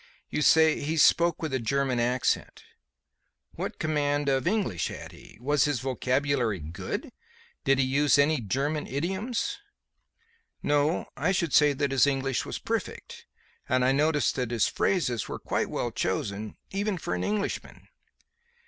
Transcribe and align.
You 0.31 0.41
say 0.41 0.79
he 0.79 0.97
spoke 0.97 1.43
with 1.43 1.53
a 1.53 1.59
German 1.59 1.99
accent. 1.99 2.63
What 3.51 3.77
command 3.77 4.29
of 4.29 4.47
English 4.47 4.87
had 4.87 5.11
he? 5.11 5.37
Was 5.39 5.65
his 5.65 5.79
vocabulary 5.79 6.59
good? 6.59 7.11
Did 7.65 7.77
he 7.77 7.85
use 7.85 8.17
any 8.17 8.41
German 8.41 8.87
idioms?" 8.87 9.59
"No. 10.63 11.05
I 11.15 11.31
should 11.31 11.53
say 11.53 11.73
that 11.73 11.91
his 11.91 12.07
English 12.07 12.47
was 12.47 12.57
perfect, 12.57 13.27
and 13.69 13.85
I 13.85 13.91
noticed 13.91 14.33
that 14.37 14.49
his 14.49 14.67
phrases 14.67 15.27
were 15.29 15.37
quite 15.37 15.69
well 15.69 15.91
chosen 15.91 16.57
even 16.71 16.97
for 16.97 17.13
an 17.13 17.23
Englishman." 17.23 17.87